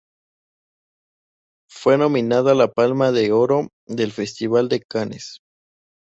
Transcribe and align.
Fue 1.69 1.95
nominada 1.99 2.53
a 2.53 2.55
la 2.55 2.71
Palma 2.71 3.11
de 3.11 3.31
Oro 3.31 3.67
del 3.85 4.11
Festival 4.11 4.67
de 4.67 4.79
Cannes. 4.81 5.43